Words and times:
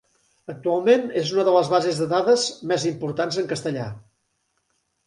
Actualment 0.53 1.03
és 1.21 1.29
una 1.35 1.45
de 1.49 1.53
les 1.57 1.69
bases 1.75 2.01
de 2.05 2.09
dades 2.15 2.47
més 2.73 2.87
importants 2.95 3.43
en 3.45 3.53
castellà. 3.55 3.89